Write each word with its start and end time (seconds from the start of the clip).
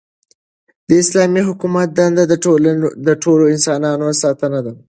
د 0.87 0.89
اسلامي 1.03 1.41
حکومت 1.49 1.87
دنده 1.97 2.23
د 3.07 3.09
ټولو 3.25 3.43
انسانانو 3.53 4.07
ساتنه 4.21 4.59
ده. 4.65 4.73